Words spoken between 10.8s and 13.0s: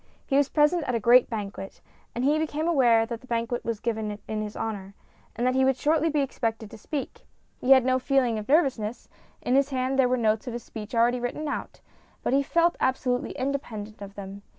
already written out, but he felt